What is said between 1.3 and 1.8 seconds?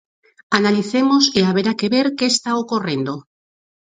e haberá